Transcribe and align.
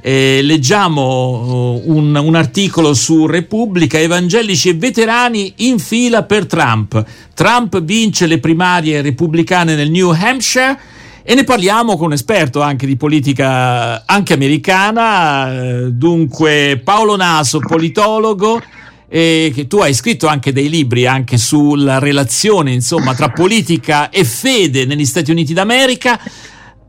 Eh, 0.00 0.40
leggiamo 0.42 1.82
uh, 1.82 1.82
un, 1.86 2.14
un, 2.14 2.34
articolo 2.36 2.94
su 2.94 3.26
Repubblica, 3.26 3.98
evangelici 3.98 4.68
e 4.68 4.74
veterani 4.74 5.52
in 5.56 5.78
fila 5.78 6.22
per 6.22 6.46
Trump. 6.46 7.04
Trump 7.34 7.80
vince 7.82 8.26
le 8.26 8.38
primarie 8.38 9.02
repubblicane 9.02 9.74
nel 9.74 9.90
New 9.90 10.10
Hampshire 10.10 10.78
e 11.24 11.34
ne 11.34 11.44
parliamo 11.44 11.96
con 11.96 12.06
un 12.06 12.12
esperto 12.12 12.62
anche 12.62 12.86
di 12.86 12.96
politica 12.96 14.06
anche 14.06 14.32
americana, 14.32 15.62
eh, 15.62 15.90
dunque 15.90 16.80
Paolo 16.82 17.16
Naso, 17.16 17.58
politologo 17.58 18.62
e 19.08 19.50
che 19.54 19.66
tu 19.66 19.78
hai 19.78 19.94
scritto 19.94 20.26
anche 20.26 20.52
dei 20.52 20.68
libri 20.68 21.06
anche 21.06 21.38
sulla 21.38 21.98
relazione 21.98 22.72
insomma, 22.72 23.14
tra 23.14 23.30
politica 23.30 24.10
e 24.10 24.24
fede 24.24 24.84
negli 24.84 25.04
Stati 25.04 25.30
Uniti 25.30 25.52
d'America. 25.54 26.20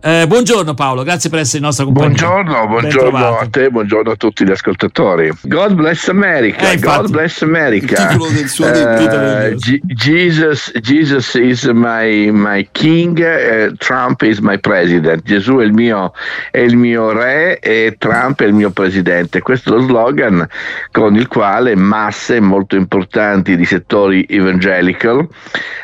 Eh, 0.01 0.27
buongiorno 0.27 0.73
Paolo, 0.75 1.03
grazie 1.03 1.29
per 1.29 1.39
essere 1.39 1.57
in 1.57 1.65
nostra 1.65 1.83
compagnia. 1.83 2.15
Buongiorno, 2.15 2.67
buongiorno 2.67 3.37
a 3.37 3.47
te, 3.49 3.69
buongiorno 3.69 4.11
a 4.11 4.15
tutti 4.15 4.45
gli 4.45 4.51
ascoltatori. 4.51 5.29
God 5.41 5.73
bless 5.73 6.07
America. 6.07 6.71
Eh, 6.71 6.79
God 6.79 7.09
bless 7.09 7.41
America. 7.41 8.03
Il 8.03 8.07
titolo 8.07 8.29
del 8.31 8.47
suo 8.47 8.65
uh, 8.65 9.55
G- 9.55 9.81
Jesus, 9.83 10.71
Jesus 10.79 11.33
is 11.33 11.65
my, 11.65 12.29
my 12.31 12.65
king, 12.71 13.19
uh, 13.19 13.75
Trump 13.75 14.21
is 14.21 14.39
my 14.39 14.57
president. 14.57 15.21
Gesù 15.23 15.57
è 15.57 15.65
il, 15.65 15.73
mio, 15.73 16.13
è 16.49 16.59
il 16.59 16.77
mio 16.77 17.11
re 17.11 17.59
e 17.59 17.95
Trump 17.97 18.41
è 18.41 18.45
il 18.45 18.53
mio 18.53 18.69
presidente. 18.69 19.41
Questo 19.41 19.71
è 19.71 19.73
lo 19.73 19.81
slogan 19.81 20.47
con 20.93 21.15
il 21.17 21.27
quale 21.27 21.75
masse 21.75 22.39
molto 22.39 22.77
importanti 22.77 23.57
di 23.57 23.65
settori 23.65 24.25
evangelical, 24.29 25.27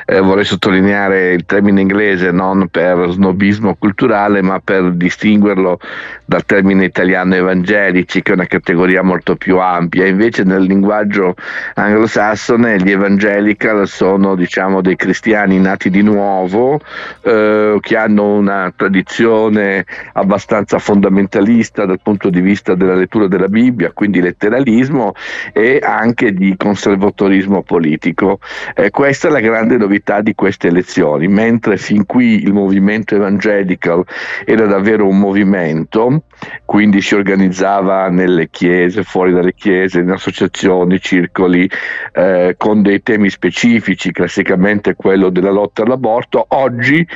eh, 0.05 0.22
vorrei 0.22 0.46
sottolineare 0.46 1.34
il 1.34 1.44
termine 1.46 1.82
inglese 1.82 2.32
non 2.32 2.70
per 2.70 3.10
snobismo 3.10 3.76
culturale, 3.76 4.04
culturale, 4.05 4.41
ma 4.41 4.59
per 4.64 4.91
distinguerlo 4.94 5.80
dal 6.26 6.46
termine 6.46 6.86
italiano 6.86 7.36
evangelici, 7.36 8.22
che 8.22 8.32
è 8.32 8.36
una 8.36 8.46
categoria 8.46 9.02
molto 9.02 9.36
più 9.36 9.58
ampia. 9.59 10.05
Invece 10.05 10.44
nel 10.44 10.63
linguaggio 10.63 11.35
anglosassone 11.74 12.77
gli 12.77 12.91
evangelical 12.91 13.88
sono 13.88 14.35
diciamo 14.35 14.82
dei 14.82 14.96
cristiani 14.96 15.60
nati 15.60 15.90
di 15.90 16.02
nuovo, 16.02 16.80
eh, 17.21 17.77
che 17.80 17.98
hanno 17.98 18.35
una 18.35 18.71
tradizione 18.76 19.85
abbastanza 20.13 20.77
fondamentalista 20.77 21.85
dal 21.85 21.99
punto 22.02 22.30
di 22.30 22.41
vista 22.41 22.76
della 22.76 22.96
lettura 22.96 23.27
della 23.27 23.48
Bibbia, 23.48 23.91
quindi 23.91 24.21
letteralismo 24.21 25.13
e 25.52 25.80
anche 25.82 26.32
di 26.34 26.55
conservatorismo 26.58 27.63
politico. 27.63 28.40
Eh, 28.76 28.91
questa 28.91 29.27
è 29.27 29.32
la 29.32 29.40
grande 29.40 29.77
novità 29.77 30.21
di 30.21 30.35
queste 30.35 30.68
elezioni, 30.68 31.27
mentre 31.27 31.77
fin 31.77 32.05
qui 32.05 32.43
il 32.43 32.54
movimento 32.54 33.15
evangelico 33.15 33.95
Musical 33.96 34.04
era 34.46 34.65
davvero 34.65 35.07
un 35.07 35.18
movimento, 35.18 36.24
quindi 36.65 37.01
si 37.01 37.15
organizzava 37.15 38.10
nelle 38.10 38.49
chiese, 38.49 39.04
fuori 39.04 39.32
dalle 39.32 39.54
chiese, 39.54 39.99
in 39.99 40.10
associazioni, 40.10 40.99
circoli, 40.99 41.70
eh, 42.13 42.55
con 42.57 42.82
dei 42.82 43.02
temi 43.02 43.29
specifici, 43.29 44.12
classicamente 44.12 44.96
quello 44.96 45.29
della 45.29 45.52
lotta 45.52 45.84
all'aborto. 45.84 46.46
Oggi 46.49 47.07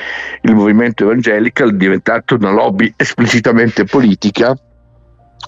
il 0.41 0.55
movimento 0.55 1.03
evangelical 1.03 1.71
è 1.71 1.75
diventato 1.75 2.35
una 2.35 2.51
lobby 2.51 2.91
esplicitamente 2.95 3.83
politica 3.83 4.55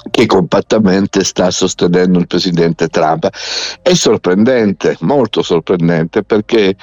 che 0.09 0.25
compattamente 0.25 1.23
sta 1.23 1.51
sostenendo 1.51 2.17
il 2.17 2.25
presidente 2.25 2.87
Trump. 2.87 3.29
È 3.81 3.93
sorprendente, 3.93 4.97
molto 5.01 5.43
sorprendente, 5.43 6.23
perché 6.23 6.75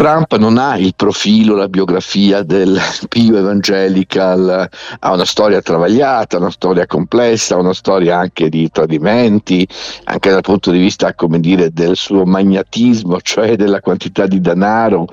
Trump 0.00 0.34
non 0.36 0.56
ha 0.56 0.78
il 0.78 0.94
profilo, 0.96 1.54
la 1.54 1.68
biografia 1.68 2.42
del 2.42 2.80
pio 3.06 3.36
evangelical, 3.36 4.66
ha 4.98 5.12
una 5.12 5.26
storia 5.26 5.60
travagliata, 5.60 6.38
una 6.38 6.50
storia 6.50 6.86
complessa, 6.86 7.58
una 7.58 7.74
storia 7.74 8.16
anche 8.16 8.48
di 8.48 8.70
tradimenti, 8.70 9.68
anche 10.04 10.30
dal 10.30 10.40
punto 10.40 10.70
di 10.70 10.78
vista, 10.78 11.14
dire, 11.36 11.70
del 11.70 11.96
suo 11.96 12.24
magnatismo, 12.24 13.20
cioè 13.20 13.56
della 13.56 13.80
quantità 13.80 14.26
di 14.26 14.40
denaro 14.40 15.06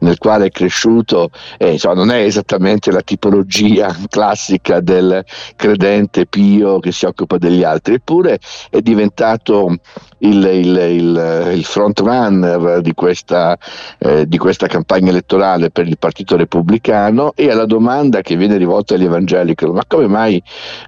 nel 0.00 0.18
quale 0.18 0.46
è 0.46 0.50
cresciuto, 0.50 1.30
eh, 1.56 1.74
insomma, 1.74 1.94
non 1.94 2.10
è 2.10 2.24
esattamente 2.24 2.90
la 2.90 3.02
tipologia 3.02 3.96
classica 4.08 4.80
del 4.80 5.24
credente 5.54 6.26
pio 6.26 6.80
che 6.80 6.90
si 6.90 7.04
occupa 7.04 7.38
degli 7.38 7.62
altri, 7.62 7.94
eppure 7.94 8.40
è 8.70 8.80
diventato 8.80 9.76
il, 10.22 10.44
il, 10.44 10.76
il, 10.76 11.52
il 11.54 11.64
front 11.64 12.80
di 12.80 12.94
questa 12.94 13.58
eh, 13.98 14.26
di 14.26 14.38
questa 14.38 14.66
campagna 14.66 15.10
elettorale 15.10 15.70
per 15.70 15.86
il 15.86 15.98
Partito 15.98 16.36
Repubblicano 16.36 17.32
e 17.34 17.50
alla 17.50 17.66
domanda 17.66 18.20
che 18.20 18.36
viene 18.36 18.56
rivolta 18.56 18.94
agli 18.94 19.04
evangelici, 19.04 19.64
ma 19.66 19.84
come 19.86 20.06
mai 20.06 20.42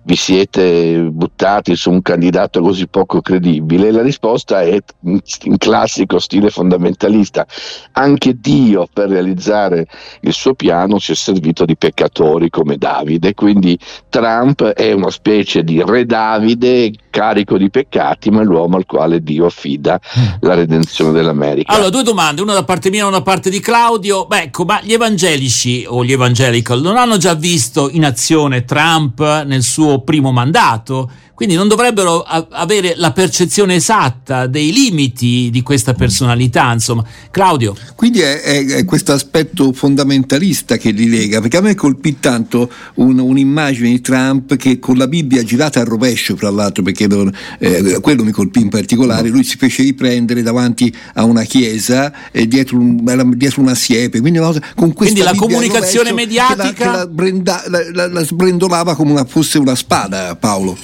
vi 0.04 0.16
siete 0.16 0.98
buttati 1.10 1.76
su 1.76 1.90
un 1.90 2.02
candidato 2.02 2.60
così 2.60 2.88
poco 2.88 3.20
credibile? 3.20 3.90
La 3.90 4.02
risposta 4.02 4.62
è 4.62 4.78
in 5.02 5.58
classico 5.58 6.18
stile 6.18 6.50
fondamentalista. 6.50 7.46
Anche 7.92 8.38
Dio 8.40 8.86
per 8.92 9.08
realizzare 9.08 9.86
il 10.20 10.32
suo 10.32 10.54
piano 10.54 10.98
si 10.98 11.12
è 11.12 11.14
servito 11.14 11.64
di 11.64 11.76
peccatori 11.76 12.50
come 12.50 12.76
Davide, 12.76 13.34
quindi 13.34 13.78
Trump 14.08 14.64
è 14.64 14.92
una 14.92 15.10
specie 15.10 15.62
di 15.62 15.82
re 15.84 16.04
Davide 16.04 16.92
carico 17.10 17.56
di 17.56 17.70
peccati, 17.70 18.30
ma 18.30 18.42
l'uomo 18.42 18.76
al 18.76 18.86
quale 18.86 19.22
Dio 19.24 19.46
affida 19.46 19.98
la 20.40 20.54
redenzione 20.54 21.12
dell'America. 21.12 21.72
Allora, 21.72 21.90
due 21.90 22.02
domande, 22.02 22.42
una 22.42 22.52
da 22.52 22.62
parte 22.62 22.90
mia 22.90 23.00
e 23.00 23.06
una 23.06 23.16
da 23.16 23.22
parte 23.22 23.50
di 23.50 23.58
Claudio. 23.58 24.26
Beh, 24.26 24.42
ecco, 24.42 24.64
ma 24.64 24.80
gli 24.82 24.92
evangelici 24.92 25.84
o 25.88 26.04
gli 26.04 26.12
evangelical 26.12 26.80
non 26.80 26.96
hanno 26.96 27.16
già 27.16 27.34
visto 27.34 27.88
in 27.90 28.04
azione 28.04 28.64
Trump 28.64 29.20
nel 29.44 29.62
suo 29.62 30.02
primo 30.02 30.30
mandato? 30.30 31.10
Quindi 31.34 31.56
non 31.56 31.66
dovrebbero 31.66 32.22
a- 32.22 32.46
avere 32.50 32.94
la 32.96 33.10
percezione 33.10 33.74
esatta 33.74 34.46
dei 34.46 34.72
limiti 34.72 35.48
di 35.50 35.62
questa 35.62 35.92
personalità, 35.92 36.72
insomma. 36.72 37.04
Claudio. 37.32 37.74
Quindi 37.96 38.20
è, 38.20 38.40
è, 38.40 38.64
è 38.66 38.84
questo 38.84 39.12
aspetto 39.12 39.72
fondamentalista 39.72 40.76
che 40.76 40.92
li 40.92 41.08
lega, 41.08 41.40
perché 41.40 41.56
a 41.56 41.60
me 41.60 41.74
colpì 41.74 42.20
tanto 42.20 42.70
un, 42.94 43.18
un'immagine 43.18 43.88
di 43.88 44.00
Trump 44.00 44.54
che 44.54 44.78
con 44.78 44.96
la 44.96 45.08
Bibbia 45.08 45.42
girata 45.42 45.80
a 45.80 45.84
rovescio, 45.84 46.36
fra 46.36 46.50
l'altro, 46.50 46.84
perché 46.84 47.08
non, 47.08 47.32
eh, 47.58 47.98
quello 48.00 48.22
mi 48.22 48.30
colpì 48.30 48.60
in 48.60 48.68
particolare, 48.68 49.13
lui 49.22 49.44
si 49.44 49.56
fece 49.56 49.82
riprendere 49.82 50.42
davanti 50.42 50.94
a 51.14 51.24
una 51.24 51.42
chiesa 51.42 52.12
dietro, 52.32 52.78
un, 52.78 53.34
dietro, 53.36 53.60
una 53.60 53.74
siepe, 53.74 54.20
quindi, 54.20 54.38
con 54.74 54.92
quindi 54.92 55.20
la 55.22 55.34
comunicazione 55.34 56.12
mediatica 56.12 56.72
che 56.72 56.84
la, 56.84 56.90
che 56.92 56.96
la, 56.98 57.06
brenda, 57.06 57.62
la, 57.66 58.08
la 58.08 58.24
sbrendolava 58.24 58.94
come 58.94 59.12
una, 59.12 59.24
fosse 59.24 59.58
una 59.58 59.74
spada, 59.74 60.34
Paolo. 60.36 60.76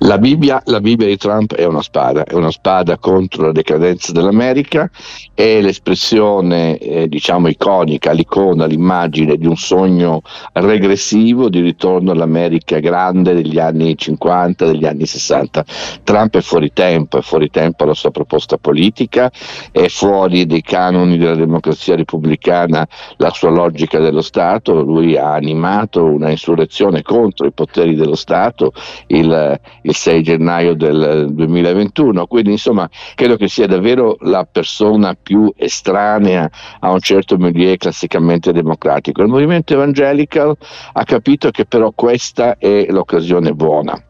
La 0.00 0.18
Bibbia, 0.18 0.62
la 0.66 0.80
Bibbia, 0.80 1.06
di 1.06 1.16
Trump 1.16 1.54
è 1.54 1.64
una 1.64 1.82
spada, 1.82 2.22
è 2.24 2.34
una 2.34 2.52
spada 2.52 2.96
contro 2.98 3.46
la 3.46 3.52
decadenza 3.52 4.12
dell'America, 4.12 4.88
è 5.34 5.60
l'espressione 5.60 6.78
eh, 6.78 7.08
diciamo 7.08 7.48
iconica, 7.48 8.12
l'icona, 8.12 8.66
l'immagine 8.66 9.36
di 9.36 9.46
un 9.46 9.56
sogno 9.56 10.22
regressivo 10.52 11.48
di 11.48 11.60
ritorno 11.60 12.12
all'America 12.12 12.78
grande 12.78 13.34
degli 13.34 13.58
anni 13.58 13.96
50, 13.96 14.66
degli 14.66 14.86
anni 14.86 15.06
60. 15.06 15.64
Trump 16.04 16.36
è 16.36 16.40
fuori 16.40 16.72
tempo, 16.72 17.18
è 17.18 17.22
fuori 17.22 17.50
tempo 17.50 17.84
la 17.84 17.94
sua 17.94 18.12
proposta 18.12 18.56
politica, 18.58 19.30
è 19.72 19.88
fuori 19.88 20.46
dei 20.46 20.62
canoni 20.62 21.18
della 21.18 21.34
democrazia 21.34 21.96
repubblicana 21.96 22.86
la 23.16 23.30
sua 23.30 23.50
logica 23.50 23.98
dello 23.98 24.22
Stato, 24.22 24.80
lui 24.82 25.16
ha 25.16 25.32
animato 25.32 26.04
una 26.04 26.30
insurrezione 26.30 27.02
contro 27.02 27.46
i 27.46 27.52
poteri 27.52 27.96
dello 27.96 28.14
Stato, 28.14 28.72
il 29.08 29.46
il 29.82 29.94
6 29.94 30.22
gennaio 30.22 30.74
del 30.74 31.28
2021. 31.30 32.26
Quindi 32.26 32.52
insomma 32.52 32.88
credo 33.14 33.36
che 33.36 33.48
sia 33.48 33.66
davvero 33.66 34.16
la 34.20 34.46
persona 34.50 35.16
più 35.20 35.52
estranea 35.56 36.50
a 36.80 36.90
un 36.90 37.00
certo 37.00 37.36
milieu 37.36 37.76
classicamente 37.76 38.52
democratico. 38.52 39.22
Il 39.22 39.28
movimento 39.28 39.74
evangelical 39.74 40.56
ha 40.92 41.04
capito 41.04 41.50
che 41.50 41.64
però 41.66 41.92
questa 41.94 42.56
è 42.58 42.86
l'occasione 42.88 43.52
buona 43.52 44.02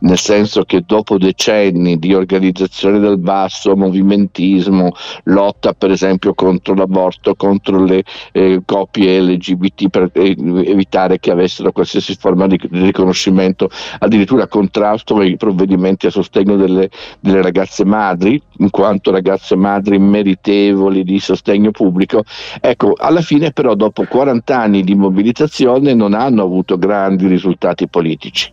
nel 0.00 0.18
senso 0.18 0.64
che 0.64 0.82
dopo 0.86 1.18
decenni 1.18 1.98
di 1.98 2.14
organizzazione 2.14 2.98
del 2.98 3.18
basso, 3.18 3.76
movimentismo, 3.76 4.92
lotta 5.24 5.72
per 5.74 5.90
esempio 5.90 6.34
contro 6.34 6.74
l'aborto, 6.74 7.34
contro 7.34 7.84
le 7.84 8.02
eh, 8.32 8.60
coppie 8.64 9.20
LGBT 9.20 9.88
per 9.88 10.10
eh, 10.12 10.36
evitare 10.38 11.18
che 11.18 11.30
avessero 11.30 11.72
qualsiasi 11.72 12.14
forma 12.14 12.46
di 12.46 12.58
riconoscimento, 12.70 13.70
addirittura 13.98 14.46
contrasto 14.46 15.16
ai 15.16 15.36
provvedimenti 15.36 16.06
a 16.06 16.10
sostegno 16.10 16.56
delle, 16.56 16.90
delle 17.20 17.42
ragazze 17.42 17.84
madri, 17.84 18.40
in 18.58 18.70
quanto 18.70 19.10
ragazze 19.10 19.56
madri 19.56 19.98
meritevoli 19.98 21.04
di 21.04 21.20
sostegno 21.20 21.70
pubblico, 21.70 22.24
ecco, 22.60 22.94
alla 22.96 23.20
fine 23.20 23.52
però 23.52 23.74
dopo 23.74 24.04
40 24.04 24.58
anni 24.58 24.82
di 24.82 24.94
mobilitazione 24.94 25.94
non 25.94 26.14
hanno 26.14 26.42
avuto 26.42 26.78
grandi 26.78 27.26
risultati 27.26 27.88
politici 27.88 28.50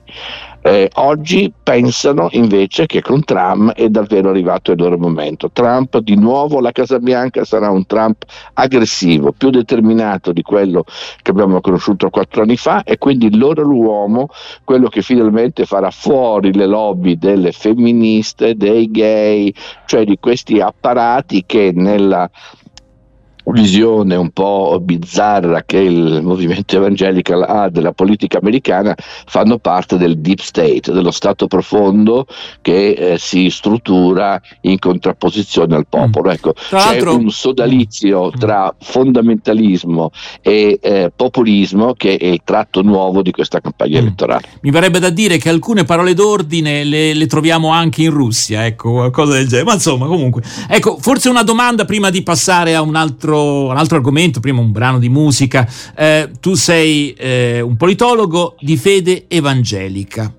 Eh, 0.69 0.87
oggi 0.97 1.51
pensano 1.63 2.27
invece 2.33 2.85
che 2.85 3.01
con 3.01 3.23
Trump 3.23 3.71
è 3.71 3.89
davvero 3.89 4.29
arrivato 4.29 4.71
il 4.71 4.79
loro 4.79 4.99
momento. 4.99 5.49
Trump 5.51 5.97
di 5.97 6.15
nuovo 6.15 6.59
la 6.59 6.71
Casa 6.71 6.99
Bianca 6.99 7.43
sarà 7.43 7.71
un 7.71 7.87
Trump 7.87 8.23
aggressivo, 8.53 9.31
più 9.31 9.49
determinato 9.49 10.31
di 10.31 10.43
quello 10.43 10.83
che 11.23 11.31
abbiamo 11.31 11.59
conosciuto 11.59 12.11
quattro 12.11 12.43
anni 12.43 12.55
fa 12.55 12.83
e 12.83 12.99
quindi 12.99 13.35
loro 13.35 13.67
uomo, 13.67 14.27
quello 14.63 14.89
che 14.89 15.01
finalmente 15.01 15.65
farà 15.65 15.89
fuori 15.89 16.53
le 16.53 16.67
lobby 16.67 17.17
delle 17.17 17.51
femministe, 17.51 18.55
dei 18.55 18.91
gay, 18.91 19.51
cioè 19.87 20.03
di 20.05 20.19
questi 20.19 20.59
apparati 20.59 21.45
che 21.47 21.71
nella 21.73 22.29
visione 23.51 24.15
un 24.15 24.29
po' 24.31 24.79
bizzarra 24.81 25.63
che 25.63 25.77
il 25.77 26.21
movimento 26.21 26.75
evangelico 26.75 27.41
ha 27.41 27.69
della 27.69 27.93
politica 27.93 28.37
americana 28.39 28.95
fanno 28.97 29.57
parte 29.57 29.97
del 29.97 30.19
deep 30.19 30.39
state, 30.39 30.91
dello 30.91 31.11
stato 31.11 31.47
profondo 31.47 32.25
che 32.61 32.89
eh, 32.91 33.17
si 33.17 33.49
struttura 33.49 34.39
in 34.61 34.79
contrapposizione 34.79 35.75
al 35.75 35.87
popolo. 35.87 36.29
Mm. 36.29 36.33
Ecco, 36.33 36.53
c'è 36.53 37.01
un 37.01 37.29
sodalizio 37.29 38.27
mm. 38.27 38.39
tra 38.39 38.73
fondamentalismo 38.79 40.11
e 40.41 40.79
eh, 40.81 41.11
populismo 41.15 41.93
che 41.93 42.17
è 42.17 42.25
il 42.25 42.41
tratto 42.43 42.81
nuovo 42.81 43.21
di 43.21 43.31
questa 43.31 43.59
campagna 43.59 43.99
mm. 43.99 44.01
elettorale. 44.01 44.43
Mi 44.61 44.71
verrebbe 44.71 44.99
da 44.99 45.09
dire 45.09 45.37
che 45.37 45.49
alcune 45.49 45.83
parole 45.85 46.13
d'ordine 46.13 46.83
le, 46.83 47.13
le 47.13 47.27
troviamo 47.27 47.69
anche 47.69 48.03
in 48.03 48.11
Russia, 48.11 48.65
ecco, 48.65 48.91
qualcosa 48.91 49.33
del 49.33 49.47
genere. 49.47 49.65
Ma 49.65 49.73
insomma, 49.73 50.05
comunque, 50.07 50.41
ecco, 50.67 50.97
forse 50.99 51.29
una 51.29 51.43
domanda 51.43 51.85
prima 51.85 52.09
di 52.09 52.21
passare 52.23 52.75
a 52.75 52.81
un 52.81 52.95
altro 52.95 53.38
un 53.41 53.77
altro 53.77 53.97
argomento, 53.97 54.39
prima 54.39 54.59
un 54.59 54.71
brano 54.71 54.99
di 54.99 55.09
musica. 55.09 55.67
Eh, 55.95 56.31
tu 56.39 56.53
sei 56.55 57.13
eh, 57.13 57.61
un 57.61 57.75
politologo 57.77 58.55
di 58.59 58.77
fede 58.77 59.25
evangelica. 59.27 60.33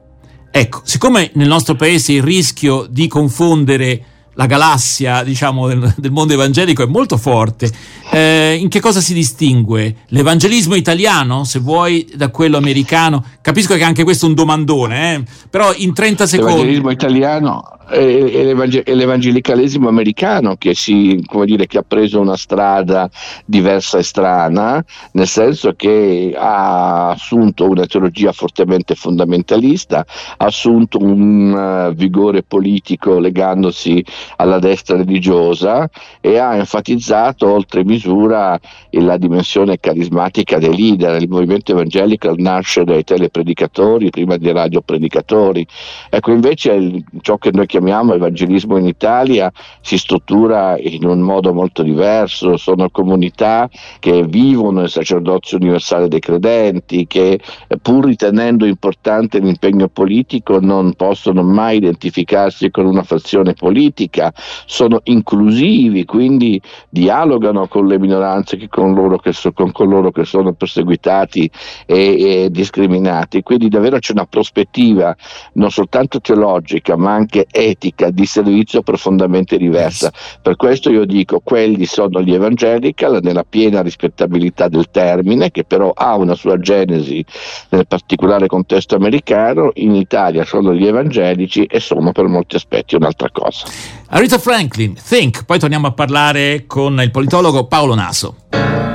Ecco, 0.51 0.81
siccome 0.83 1.31
nel 1.35 1.47
nostro 1.47 1.75
paese 1.75 2.13
il 2.13 2.23
rischio 2.23 2.87
di 2.91 3.07
confondere 3.07 4.05
la 4.35 4.47
galassia, 4.47 5.23
diciamo, 5.23 5.69
del, 5.69 5.95
del 5.97 6.11
mondo 6.11 6.33
evangelico 6.33 6.83
è 6.83 6.87
molto 6.87 7.17
forte, 7.17 7.71
eh, 8.11 8.57
in 8.59 8.69
che 8.69 8.81
cosa 8.81 9.01
si 9.01 9.13
distingue 9.13 9.97
l'evangelismo 10.09 10.75
italiano, 10.75 11.45
se 11.45 11.59
vuoi, 11.59 12.11
da 12.15 12.31
quello 12.31 12.57
americano? 12.57 13.25
Capisco 13.41 13.75
che 13.75 13.85
anche 13.85 14.03
questo 14.03 14.27
è 14.27 14.29
un 14.29 14.35
domandone, 14.35 15.15
eh? 15.15 15.23
però 15.49 15.73
in 15.77 15.93
30 15.93 16.27
secondi. 16.27 16.53
L'evangelismo 16.53 16.91
italiano 16.91 17.63
è 17.91 18.95
l'evangelicalesimo 18.95 19.89
americano 19.89 20.55
che, 20.57 20.75
si, 20.75 21.21
dire, 21.45 21.67
che, 21.67 21.79
ha 21.79 21.85
preso 21.87 22.21
una 22.21 22.37
strada 22.37 23.11
diversa 23.45 23.99
e 23.99 24.05
strana, 24.05 24.83
nel 25.13 25.27
senso 25.27 25.73
che 25.75 26.33
ha 26.37 27.11
assunto 27.11 27.69
una 27.69 27.87
teologia 27.87 28.33
fortemente 28.33 28.95
fondamentalista, 28.95 30.07
ha 30.37 30.45
assunto 30.45 30.99
un 30.99 31.89
uh, 31.91 31.95
vigore 31.95 32.45
politico 32.45 33.19
legandosi 33.19 34.05
alla 34.37 34.61
destra 34.61 34.97
religiosa 34.97 35.89
e 36.21 36.39
ha 36.39 36.55
enfatizzato 36.55 37.53
oltre 37.53 37.85
misura 37.85 38.59
la 38.91 39.17
dimensione 39.17 39.81
carismatica 39.81 40.59
dei 40.59 40.77
leader. 40.77 41.21
Il 41.21 41.29
movimento 41.29 41.73
evangelico 41.73 42.33
nasce 42.37 42.85
dai 42.85 43.03
telepredicatori 43.03 44.11
prima 44.11 44.37
dei 44.37 44.53
radiopredicatori. 44.53 45.67
Ecco, 46.09 46.31
invece 46.31 47.05
ciò 47.21 47.37
che 47.37 47.51
noi 47.53 47.67
chiamiamo 47.67 47.80
chiamiamo 47.81 48.13
evangelismo 48.13 48.77
in 48.77 48.87
Italia 48.87 49.51
si 49.81 49.97
struttura 49.97 50.77
in 50.79 51.07
un 51.07 51.21
modo 51.21 51.55
molto 51.55 51.83
diverso, 51.83 52.59
sono 52.59 52.91
comunità 52.91 53.71
che 53.99 54.23
vivono 54.25 54.83
il 54.83 54.91
sacerdozio 54.91 55.57
universale 55.57 56.07
dei 56.07 56.21
credenti, 56.21 57.07
che 57.07 57.41
pur 57.81 58.05
ritenendo 58.05 58.67
importante 58.67 59.39
l'impegno 59.39 59.89
politico 59.89 60.61
non 60.61 60.93
possono 60.93 61.43
mai 61.43 61.79
identificarsi 61.79 62.71
con 62.71 62.85
una 62.85 63.03
fazione 63.03 63.55
politica, 63.55 64.31
sono 64.67 65.01
inclusivi, 65.05 66.05
quindi 66.05 66.61
dialogano 66.91 67.67
con 67.67 67.87
le 67.87 67.99
minoranze, 67.99 68.59
con, 68.69 68.93
loro 68.93 69.17
che, 69.17 69.33
so, 69.33 69.53
con 69.53 69.73
coloro 69.73 70.11
che 70.11 70.25
sono 70.27 70.53
perseguitati 70.53 71.51
e, 71.87 72.43
e 72.45 72.51
discriminati, 72.51 73.43
quindi 73.43 73.71
davvero 73.71 73.99
c'è 73.99 74.13
una 74.13 74.27
prospettiva 74.27 75.17
non 75.55 75.71
soltanto 75.71 76.21
teologica 76.21 76.97
ma 76.97 77.15
anche 77.15 77.47
etica 77.51 77.69
etica 77.71 78.11
di 78.11 78.27
servizio 78.27 78.83
profondamente 78.83 79.57
diversa. 79.57 80.13
Per 80.43 80.57
questo 80.57 80.91
io 80.91 81.05
dico 81.05 81.41
quelli 81.43 81.87
sono 81.87 82.21
gli 82.21 82.35
evangelical 82.35 83.21
nella 83.23 83.45
piena 83.49 83.83
rispettabilità 83.83 84.69
del 84.69 84.91
termine, 84.91 85.51
che 85.51 85.65
però 85.65 85.91
ha 85.95 86.17
una 86.17 86.35
sua 86.35 86.59
genesi 86.59 87.25
nel 87.71 87.87
particolare 87.87 88.47
contesto 88.47 88.97
americano, 88.97 89.71
in 89.75 89.95
Italia 89.95 90.45
sono 90.45 90.75
gli 90.75 90.87
evangelici 90.87 91.65
e 91.65 91.81
sono 91.81 92.13
per 92.13 92.27
molti 92.27 92.57
aspetti 92.57 92.95
un'altra 92.95 93.31
cosa. 93.31 93.67
Arita 94.09 94.39
Franklin, 94.39 94.95
Think, 94.95 95.45
poi 95.45 95.59
torniamo 95.59 95.87
a 95.87 95.93
parlare 95.93 96.65
con 96.67 97.01
il 97.01 97.11
politologo 97.11 97.67
Paolo 97.67 97.95
Naso. 97.95 98.90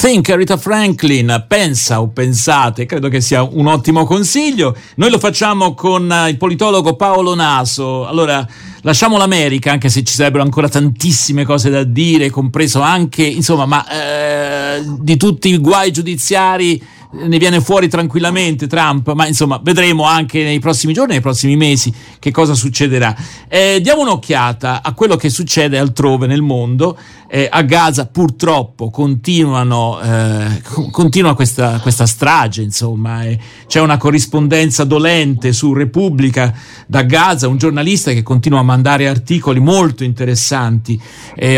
Think, 0.00 0.30
Rita 0.30 0.56
Franklin, 0.56 1.44
pensa 1.46 2.00
o 2.00 2.08
pensate, 2.08 2.86
credo 2.86 3.10
che 3.10 3.20
sia 3.20 3.42
un 3.42 3.66
ottimo 3.66 4.06
consiglio. 4.06 4.74
Noi 4.94 5.10
lo 5.10 5.18
facciamo 5.18 5.74
con 5.74 6.10
il 6.26 6.38
politologo 6.38 6.96
Paolo 6.96 7.34
Naso. 7.34 8.06
Allora, 8.06 8.48
lasciamo 8.80 9.18
l'America, 9.18 9.72
anche 9.72 9.90
se 9.90 10.02
ci 10.02 10.14
sarebbero 10.14 10.42
ancora 10.42 10.70
tantissime 10.70 11.44
cose 11.44 11.68
da 11.68 11.84
dire, 11.84 12.30
compreso 12.30 12.80
anche, 12.80 13.24
insomma, 13.24 13.66
ma 13.66 13.86
eh, 13.90 14.82
di 15.00 15.18
tutti 15.18 15.50
i 15.50 15.58
guai 15.58 15.90
giudiziari 15.90 16.82
ne 17.12 17.38
viene 17.38 17.60
fuori 17.60 17.88
tranquillamente 17.88 18.68
Trump, 18.68 19.12
ma 19.14 19.26
insomma 19.26 19.60
vedremo 19.62 20.04
anche 20.04 20.44
nei 20.44 20.60
prossimi 20.60 20.92
giorni, 20.92 21.12
nei 21.12 21.20
prossimi 21.20 21.56
mesi 21.56 21.92
che 22.18 22.30
cosa 22.30 22.54
succederà. 22.54 23.16
Eh, 23.48 23.80
diamo 23.82 24.02
un'occhiata 24.02 24.80
a 24.82 24.92
quello 24.92 25.16
che 25.16 25.28
succede 25.28 25.78
altrove 25.78 26.26
nel 26.26 26.42
mondo. 26.42 26.96
Eh, 27.32 27.48
a 27.50 27.62
Gaza 27.62 28.06
purtroppo 28.06 28.90
continuano, 28.90 30.00
eh, 30.00 30.62
continua 30.90 31.34
questa, 31.34 31.78
questa, 31.78 32.04
strage, 32.04 32.62
insomma, 32.62 33.22
c'è 33.68 33.80
una 33.80 33.98
corrispondenza 33.98 34.82
dolente 34.82 35.52
su 35.52 35.72
Repubblica 35.72 36.52
da 36.86 37.02
Gaza, 37.02 37.46
un 37.46 37.56
giornalista 37.56 38.10
che 38.12 38.22
continua 38.24 38.58
a 38.58 38.64
mandare 38.64 39.06
articoli 39.06 39.60
molto 39.60 40.02
interessanti. 40.02 41.00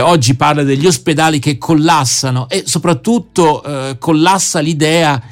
oggi 0.00 0.34
parla 0.34 0.62
degli 0.62 0.86
ospedali 0.86 1.38
che 1.38 1.56
collassano 1.56 2.48
e 2.50 2.64
soprattutto 2.66 3.62
eh, 3.64 3.96
collassa 3.98 4.60
l'idea 4.60 5.22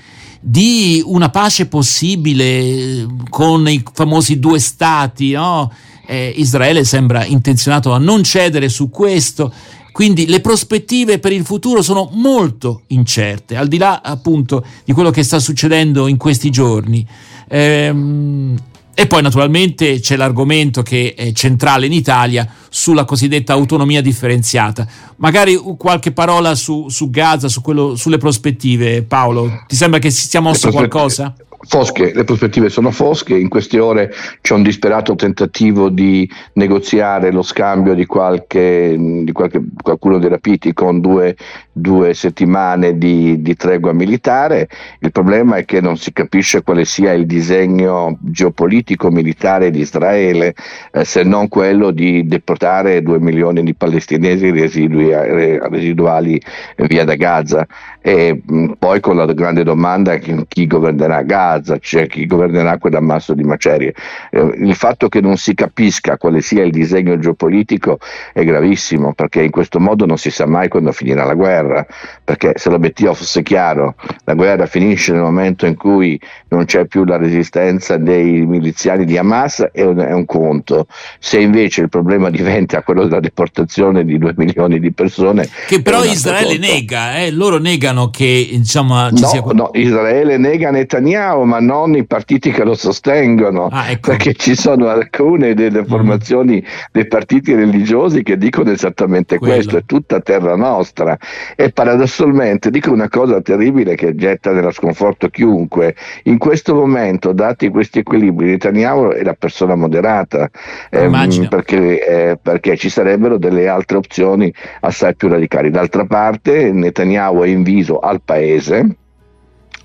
di 0.40 1.02
una 1.04 1.28
pace 1.28 1.66
possibile 1.66 3.06
con 3.28 3.68
i 3.68 3.82
famosi 3.92 4.38
due 4.38 4.58
stati, 4.58 5.32
no? 5.32 5.70
eh, 6.06 6.32
Israele 6.36 6.84
sembra 6.84 7.24
intenzionato 7.24 7.92
a 7.92 7.98
non 7.98 8.24
cedere 8.24 8.68
su 8.68 8.90
questo, 8.90 9.52
quindi 9.92 10.26
le 10.26 10.40
prospettive 10.40 11.18
per 11.18 11.32
il 11.32 11.44
futuro 11.44 11.82
sono 11.82 12.08
molto 12.14 12.82
incerte, 12.88 13.56
al 13.56 13.68
di 13.68 13.78
là 13.78 14.00
appunto 14.02 14.64
di 14.84 14.92
quello 14.92 15.10
che 15.10 15.22
sta 15.22 15.38
succedendo 15.38 16.08
in 16.08 16.16
questi 16.16 16.50
giorni. 16.50 17.06
Ehm, 17.48 18.56
e 18.94 19.06
poi 19.06 19.22
naturalmente 19.22 20.00
c'è 20.00 20.16
l'argomento 20.16 20.82
che 20.82 21.14
è 21.16 21.32
centrale 21.32 21.86
in 21.86 21.92
Italia 21.92 22.46
sulla 22.68 23.04
cosiddetta 23.04 23.52
autonomia 23.52 24.02
differenziata. 24.02 24.86
Magari 25.16 25.56
qualche 25.76 26.12
parola 26.12 26.54
su, 26.54 26.88
su 26.88 27.10
Gaza, 27.10 27.48
su 27.48 27.60
quello, 27.62 27.96
sulle 27.96 28.18
prospettive, 28.18 29.02
Paolo. 29.02 29.64
Ti 29.66 29.76
sembra 29.76 29.98
che 29.98 30.10
si 30.10 30.28
sia 30.28 30.40
mosso 30.40 30.70
qualcosa? 30.70 31.34
Fosche, 31.62 32.14
le 32.14 32.24
prospettive 32.24 32.70
sono 32.70 32.90
fosche, 32.90 33.36
in 33.36 33.50
queste 33.50 33.78
ore 33.78 34.10
c'è 34.40 34.54
un 34.54 34.62
disperato 34.62 35.14
tentativo 35.14 35.90
di 35.90 36.28
negoziare 36.54 37.30
lo 37.30 37.42
scambio 37.42 37.92
di, 37.92 38.06
qualche, 38.06 38.96
di 38.98 39.30
qualche, 39.32 39.62
qualcuno 39.82 40.18
dei 40.18 40.30
rapiti 40.30 40.72
con 40.72 41.00
due, 41.00 41.36
due 41.70 42.14
settimane 42.14 42.96
di, 42.96 43.42
di, 43.42 43.56
tregua 43.56 43.92
militare. 43.92 44.68
Il 45.00 45.12
problema 45.12 45.56
è 45.56 45.66
che 45.66 45.82
non 45.82 45.98
si 45.98 46.14
capisce 46.14 46.62
quale 46.62 46.86
sia 46.86 47.12
il 47.12 47.26
disegno 47.26 48.16
geopolitico 48.22 49.10
militare 49.10 49.70
di 49.70 49.80
Israele, 49.80 50.54
eh, 50.92 51.04
se 51.04 51.24
non 51.24 51.48
quello 51.48 51.90
di 51.90 52.26
deportare 52.26 53.02
due 53.02 53.20
milioni 53.20 53.62
di 53.62 53.74
palestinesi 53.74 54.50
residui, 54.50 55.12
residuali 55.12 56.40
via 56.76 57.04
da 57.04 57.16
Gaza. 57.16 57.66
E 58.00 58.40
mh, 58.42 58.72
poi 58.78 59.00
con 59.00 59.16
la 59.16 59.26
grande 59.26 59.62
domanda 59.62 60.16
chi, 60.16 60.66
governerà 60.66 61.20
Gaza 61.20 61.48
Gaza, 61.50 61.78
c'è 61.78 62.06
chi 62.06 62.26
governerà 62.26 62.78
quell'ammasso 62.78 63.34
di 63.34 63.42
macerie. 63.42 63.94
Eh, 64.30 64.40
il 64.58 64.74
fatto 64.74 65.08
che 65.08 65.20
non 65.20 65.36
si 65.36 65.54
capisca 65.54 66.16
quale 66.16 66.40
sia 66.40 66.62
il 66.62 66.70
disegno 66.70 67.18
geopolitico 67.18 67.98
è 68.32 68.44
gravissimo 68.44 69.12
perché 69.12 69.42
in 69.42 69.50
questo 69.50 69.80
modo 69.80 70.06
non 70.06 70.18
si 70.18 70.30
sa 70.30 70.46
mai 70.46 70.68
quando 70.68 70.92
finirà 70.92 71.24
la 71.24 71.34
guerra, 71.34 71.86
perché 72.22 72.52
se 72.56 72.70
l'obiettivo 72.70 73.14
fosse 73.14 73.42
chiaro, 73.42 73.94
la 74.24 74.34
guerra 74.34 74.66
finisce 74.66 75.12
nel 75.12 75.22
momento 75.22 75.66
in 75.66 75.76
cui 75.76 76.20
non 76.48 76.64
c'è 76.64 76.86
più 76.86 77.04
la 77.04 77.16
resistenza 77.16 77.96
dei 77.96 78.46
miliziani 78.46 79.04
di 79.04 79.16
Hamas 79.16 79.68
è 79.72 79.82
un, 79.82 79.98
è 79.98 80.12
un 80.12 80.24
conto, 80.24 80.86
se 81.18 81.40
invece 81.40 81.82
il 81.82 81.88
problema 81.88 82.30
diventa 82.30 82.82
quello 82.82 83.04
della 83.04 83.20
deportazione 83.20 84.04
di 84.04 84.18
due 84.18 84.34
milioni 84.36 84.78
di 84.78 84.92
persone... 84.92 85.48
Che 85.66 85.82
però 85.82 86.04
Israele 86.04 86.58
conto. 86.58 86.72
nega, 86.72 87.18
eh? 87.18 87.30
loro 87.30 87.58
negano 87.58 88.10
che 88.10 88.48
insomma, 88.50 89.10
ci 89.12 89.22
no, 89.22 89.28
sia... 89.28 89.42
No, 89.52 89.70
Israele 89.74 90.36
nega 90.36 90.70
Netanyahu 90.70 91.39
ma 91.44 91.60
non 91.60 91.94
i 91.94 92.06
partiti 92.06 92.50
che 92.50 92.64
lo 92.64 92.74
sostengono, 92.74 93.68
ah, 93.70 93.90
ecco. 93.90 94.10
perché 94.10 94.34
ci 94.34 94.54
sono 94.54 94.88
alcune 94.88 95.54
delle 95.54 95.82
mm. 95.82 95.86
formazioni 95.86 96.64
dei 96.92 97.06
partiti 97.06 97.54
religiosi 97.54 98.22
che 98.22 98.36
dicono 98.36 98.70
esattamente 98.70 99.38
Quello. 99.38 99.54
questo, 99.54 99.76
è 99.76 99.82
tutta 99.84 100.20
terra 100.20 100.56
nostra. 100.56 101.16
E 101.56 101.70
paradossalmente 101.70 102.70
dico 102.70 102.92
una 102.92 103.08
cosa 103.08 103.40
terribile 103.40 103.94
che 103.94 104.14
getta 104.14 104.52
nella 104.52 104.72
sconforto 104.72 105.28
chiunque, 105.28 105.94
in 106.24 106.38
questo 106.38 106.74
momento, 106.74 107.32
dati 107.32 107.68
questi 107.68 108.00
equilibri, 108.00 108.50
Netanyahu 108.50 109.10
è 109.10 109.22
la 109.22 109.34
persona 109.34 109.74
moderata, 109.74 110.48
ehm, 110.90 111.48
perché, 111.48 112.06
eh, 112.06 112.38
perché 112.40 112.76
ci 112.76 112.88
sarebbero 112.88 113.38
delle 113.38 113.68
altre 113.68 113.96
opzioni 113.96 114.52
assai 114.80 115.14
più 115.14 115.28
radicali. 115.28 115.70
D'altra 115.70 116.04
parte 116.04 116.72
Netanyahu 116.72 117.42
è 117.42 117.48
inviso 117.48 117.98
al 117.98 118.20
paese, 118.22 118.96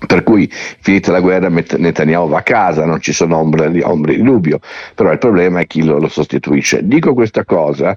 per 0.06 0.22
cui 0.22 0.48
finita 0.50 1.12
la 1.12 1.20
guerra 1.20 1.48
Netanyahu 1.48 2.28
va 2.28 2.38
a 2.38 2.42
casa, 2.42 2.84
non 2.84 3.00
ci 3.00 3.12
sono 3.12 3.38
ombre, 3.38 3.70
di 3.70 3.82
dubbio, 4.22 4.60
però 4.94 5.10
il 5.12 5.18
problema 5.18 5.60
è 5.60 5.66
chi 5.66 5.84
lo, 5.84 5.98
lo 5.98 6.08
sostituisce. 6.08 6.86
Dico 6.86 7.14
questa 7.14 7.44
cosa 7.44 7.96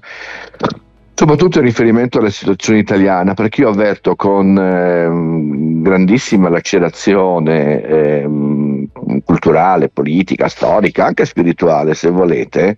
soprattutto 1.20 1.58
in 1.58 1.66
riferimento 1.66 2.18
alla 2.18 2.30
situazione 2.30 2.78
italiana, 2.78 3.34
perché 3.34 3.60
io 3.60 3.68
avverto 3.68 4.16
con 4.16 4.56
eh, 4.56 5.82
grandissima 5.82 6.48
lacerazione 6.48 7.82
eh, 7.82 8.28
culturale, 9.22 9.90
politica, 9.90 10.48
storica, 10.48 11.04
anche 11.04 11.26
spirituale 11.26 11.92
se 11.92 12.08
volete, 12.08 12.74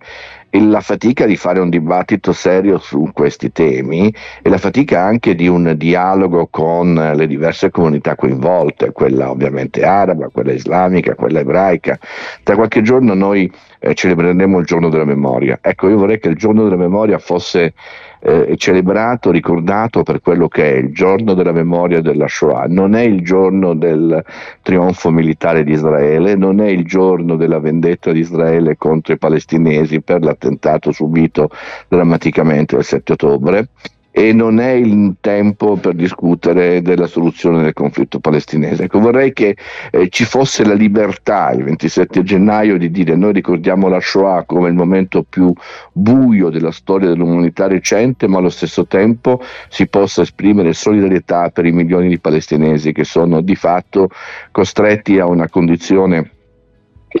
la 0.61 0.81
fatica 0.81 1.25
di 1.25 1.35
fare 1.35 1.59
un 1.59 1.69
dibattito 1.69 2.31
serio 2.31 2.77
su 2.77 3.09
questi 3.13 3.51
temi 3.51 4.13
e 4.41 4.49
la 4.49 4.57
fatica 4.57 5.01
anche 5.01 5.33
di 5.33 5.47
un 5.47 5.73
dialogo 5.75 6.47
con 6.47 6.93
le 6.93 7.27
diverse 7.27 7.71
comunità 7.71 8.15
coinvolte, 8.15 8.91
quella 8.91 9.31
ovviamente 9.31 9.83
araba, 9.83 10.29
quella 10.29 10.51
islamica, 10.51 11.15
quella 11.15 11.39
ebraica. 11.39 11.97
Tra 12.43 12.55
qualche 12.55 12.81
giorno 12.83 13.13
noi 13.13 13.51
eh, 13.83 13.93
celebreremo 13.93 14.59
il 14.59 14.65
giorno 14.65 14.87
della 14.87 15.03
memoria. 15.03 15.59
Ecco, 15.61 15.89
io 15.89 15.97
vorrei 15.97 16.17
che 16.17 16.29
il 16.29 16.37
giorno 16.37 16.63
della 16.63 16.77
memoria 16.77 17.19
fosse 17.19 17.73
eh, 18.21 18.55
celebrato, 18.55 19.29
ricordato 19.29 20.03
per 20.03 20.21
quello 20.21 20.47
che 20.47 20.73
è 20.73 20.77
il 20.77 20.93
giorno 20.93 21.33
della 21.33 21.51
memoria 21.51 21.99
della 21.99 22.27
Shoah. 22.27 22.67
Non 22.69 22.95
è 22.95 23.01
il 23.01 23.21
giorno 23.21 23.73
del 23.73 24.23
trionfo 24.61 25.11
militare 25.11 25.65
di 25.65 25.73
Israele, 25.73 26.35
non 26.35 26.61
è 26.61 26.67
il 26.69 26.85
giorno 26.85 27.35
della 27.35 27.59
vendetta 27.59 28.13
di 28.13 28.19
Israele 28.19 28.77
contro 28.77 29.13
i 29.13 29.17
palestinesi 29.17 30.01
per 30.01 30.23
l'attentato 30.23 30.93
subito 30.93 31.49
drammaticamente 31.89 32.77
il 32.77 32.85
7 32.85 33.11
ottobre 33.11 33.67
e 34.15 34.31
non 34.31 34.59
è 34.59 34.69
il 34.69 35.15
tempo 35.19 35.75
per 35.75 35.95
discutere 35.95 36.83
della 36.83 37.07
soluzione 37.07 37.63
del 37.63 37.73
conflitto 37.73 38.19
palestinese. 38.19 38.83
Ecco, 38.83 38.99
vorrei 38.99 39.33
che 39.33 39.57
eh, 39.89 40.09
ci 40.09 40.23
fosse 40.23 40.63
la 40.63 40.75
libertà 40.75 41.49
il 41.49 41.63
27 41.63 42.21
gennaio 42.21 42.77
di 42.77 42.91
dire 42.91 43.15
noi 43.15 43.33
ricordiamo 43.33 43.87
la 43.87 43.99
Shoah 43.99 44.43
come 44.43 44.69
il 44.69 44.75
momento 44.75 45.23
più 45.27 45.51
buio 45.91 46.51
della 46.51 46.71
storia 46.71 47.09
dell'umanità 47.09 47.65
recente, 47.65 48.27
ma 48.27 48.37
allo 48.37 48.49
stesso 48.49 48.85
tempo 48.85 49.41
si 49.67 49.87
possa 49.87 50.21
esprimere 50.21 50.73
solidarietà 50.73 51.49
per 51.49 51.65
i 51.65 51.71
milioni 51.71 52.07
di 52.07 52.19
palestinesi 52.19 52.91
che 52.91 53.05
sono 53.05 53.41
di 53.41 53.55
fatto 53.55 54.09
costretti 54.51 55.17
a 55.17 55.25
una 55.25 55.49
condizione 55.49 56.29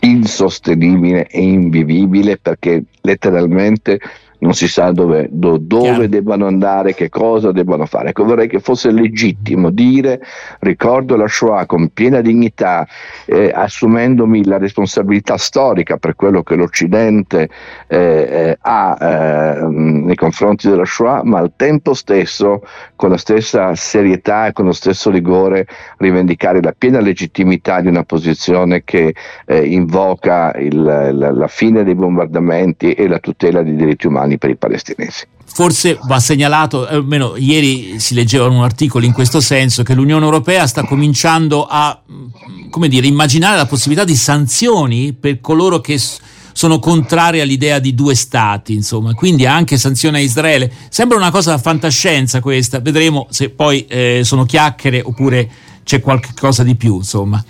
insostenibile 0.01 1.27
e 1.27 1.41
invivibile 1.41 2.37
perché 2.37 2.83
letteralmente 3.01 3.99
non 4.43 4.53
si 4.53 4.67
sa 4.67 4.91
dove, 4.91 5.27
do, 5.31 5.57
dove 5.57 6.09
debbano 6.09 6.45
andare, 6.45 6.93
che 6.93 7.09
cosa 7.09 7.51
debbano 7.51 7.85
fare. 7.85 8.09
Ecco, 8.09 8.25
vorrei 8.25 8.47
che 8.47 8.59
fosse 8.59 8.91
legittimo 8.91 9.69
dire 9.69 10.21
ricordo 10.59 11.15
la 11.15 11.27
Shoah 11.27 11.65
con 11.65 11.89
piena 11.89 12.19
dignità, 12.19 12.85
eh, 13.25 13.51
assumendomi 13.53 14.45
la 14.45 14.57
responsabilità 14.57 15.37
storica 15.37 15.97
per 15.97 16.15
quello 16.15 16.43
che 16.43 16.55
l'Occidente 16.55 17.49
eh, 17.87 17.97
eh 17.97 18.57
ha 18.59 18.97
eh, 18.99 19.65
nei 19.67 20.15
confronti 20.15 20.69
della 20.69 20.85
Shoah, 20.85 21.23
ma 21.23 21.39
al 21.39 21.53
tempo 21.55 21.93
stesso 21.93 22.63
con 22.95 23.09
la 23.09 23.17
stessa 23.17 23.73
serietà 23.75 24.47
e 24.47 24.51
con 24.51 24.65
lo 24.65 24.73
stesso 24.73 25.09
rigore 25.09 25.67
rivendicare 25.97 26.61
la 26.61 26.73
piena 26.77 26.99
legittimità 26.99 27.79
di 27.79 27.87
una 27.87 28.03
posizione 28.03 28.83
che 28.83 29.15
eh, 29.45 29.65
invoca 29.65 30.53
il, 30.57 30.81
la, 30.81 31.11
la 31.11 31.47
fine 31.47 31.83
dei 31.83 31.95
bombardamenti 31.95 32.93
e 32.93 33.07
la 33.07 33.19
tutela 33.19 33.63
dei 33.63 33.75
diritti 33.75 34.07
umani 34.07 34.32
umani 34.33 34.37
per 34.37 34.49
i 34.49 34.55
palestinesi. 34.55 35.25
Forse 35.45 35.99
va 36.03 36.19
segnalato, 36.19 36.87
almeno 36.87 37.35
ieri 37.35 37.99
si 37.99 38.13
leggevano 38.13 38.57
un 38.57 38.63
articolo 38.63 39.05
in 39.05 39.13
questo 39.13 39.39
senso, 39.39 39.83
che 39.83 39.93
l'Unione 39.93 40.25
Europea 40.25 40.65
sta 40.65 40.83
cominciando 40.83 41.65
a 41.69 42.01
come 42.69 42.87
dire, 42.87 43.05
immaginare 43.05 43.57
la 43.57 43.67
possibilità 43.67 44.03
di 44.03 44.15
sanzioni 44.15 45.13
per 45.13 45.39
coloro 45.41 45.79
che 45.79 45.99
sono 46.55 46.79
contrari 46.79 47.39
all'idea 47.39 47.79
di 47.79 47.93
due 47.93 48.15
stati, 48.15 48.73
insomma, 48.73 49.13
quindi 49.13 49.45
anche 49.45 49.77
sanzione 49.77 50.19
a 50.19 50.21
Israele. 50.21 50.71
Sembra 50.89 51.17
una 51.17 51.31
cosa 51.31 51.57
fantascienza 51.57 52.41
questa, 52.41 52.79
vedremo 52.79 53.27
se 53.29 53.49
poi 53.49 53.85
eh, 53.85 54.21
sono 54.23 54.45
chiacchiere 54.45 55.01
oppure 55.03 55.49
c'è 55.83 55.99
qualcosa 55.99 56.63
di 56.63 56.75
più, 56.75 56.97
insomma. 56.97 57.43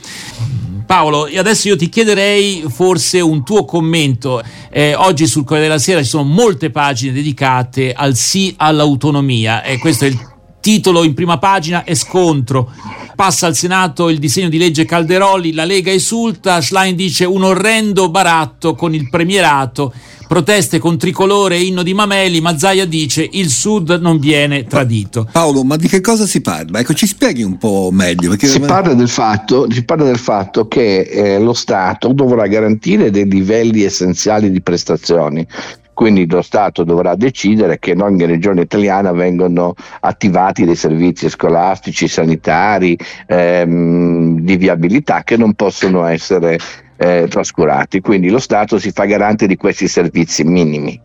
Paolo, 0.86 1.30
adesso 1.36 1.68
io 1.68 1.76
ti 1.76 1.90
chiederei 1.90 2.64
forse 2.68 3.20
un 3.20 3.44
tuo 3.44 3.66
commento. 3.66 4.42
Eh, 4.70 4.96
oggi 4.96 5.28
sul 5.28 5.44
Corriere 5.44 5.68
della 5.68 5.80
Sera 5.80 6.02
ci 6.02 6.10
sono 6.10 6.24
molte 6.24 6.70
pagine 6.70 7.14
dedicate 7.14 7.94
al 7.94 8.16
sì 8.16 8.54
all'autonomia 8.58 9.64
e 9.64 9.78
questo 9.78 10.06
è 10.06 10.08
il 10.08 10.33
titolo 10.64 11.04
in 11.04 11.14
prima 11.14 11.38
pagina 11.38 11.84
e 11.84 11.94
scontro. 11.94 12.72
Passa 13.16 13.48
al 13.48 13.56
Senato 13.56 14.08
il 14.08 14.18
disegno 14.18 14.48
di 14.48 14.58
legge 14.58 14.86
Calderoli, 14.86 15.52
la 15.52 15.66
Lega 15.66 15.92
esulta, 15.92 16.62
Schlein 16.62 16.96
dice 16.96 17.26
un 17.26 17.44
orrendo 17.44 18.10
baratto 18.10 18.74
con 18.74 18.96
il 18.96 19.10
premierato 19.10 19.94
proteste 20.34 20.80
con 20.80 20.98
tricolore 20.98 21.58
e 21.58 21.62
inno 21.62 21.84
di 21.84 21.94
Mameli, 21.94 22.42
Mazzaia 22.42 22.88
dice 22.88 23.28
il 23.34 23.50
Sud 23.50 23.92
non 24.02 24.18
viene 24.18 24.66
tradito. 24.66 25.28
Paolo, 25.32 25.64
ma 25.64 25.76
di 25.76 25.88
che 25.88 26.02
cosa 26.02 26.26
si 26.26 26.42
parla? 26.42 26.80
Ecco, 26.80 26.96
ci 26.96 27.06
spieghi 27.06 27.44
un 27.44 27.60
po' 27.60 27.90
meglio. 27.92 28.30
Perché... 28.30 28.48
Si, 28.48 28.60
parla 28.60 28.96
del 28.96 29.10
fatto, 29.10 29.68
si 29.70 29.84
parla 29.84 30.06
del 30.06 30.18
fatto 30.18 30.68
che 30.68 31.02
eh, 31.02 31.40
lo 31.40 31.54
Stato 31.54 32.14
dovrà 32.14 32.48
garantire 32.48 33.12
dei 33.12 33.30
livelli 33.30 33.84
essenziali 33.84 34.50
di 34.50 34.62
prestazioni 34.62 35.46
quindi 35.94 36.28
lo 36.28 36.42
Stato 36.42 36.84
dovrà 36.84 37.16
decidere 37.16 37.80
che 37.80 37.92
in 37.92 38.02
ogni 38.02 38.26
regione 38.26 38.62
italiana 38.62 39.12
vengono 39.12 39.74
attivati 40.02 40.66
dei 40.66 40.76
servizi 40.76 41.30
scolastici, 41.30 42.08
sanitari, 42.08 42.98
ehm, 43.28 44.40
di 44.40 44.58
viabilità 44.58 45.24
che 45.24 45.38
non 45.38 45.54
possono 45.54 46.06
essere 46.06 46.58
eh, 46.98 47.28
trascurati. 47.30 48.02
Quindi 48.02 48.30
lo 48.30 48.40
Stato 48.40 48.80
si 48.80 48.92
fa 48.92 49.06
garante 49.06 49.48
di 49.48 49.56
questi 49.56 49.88
servizi 49.88 50.44
minimi. 50.44 51.00